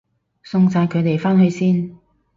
[0.41, 1.95] 送晒佢哋返去先